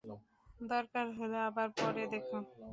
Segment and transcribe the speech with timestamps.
[0.63, 2.41] দরকার হলে আবার পড়ে দেখুন।